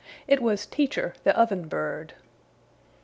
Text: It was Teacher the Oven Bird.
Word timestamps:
It 0.27 0.41
was 0.41 0.65
Teacher 0.65 1.13
the 1.25 1.37
Oven 1.39 1.67
Bird. 1.67 2.15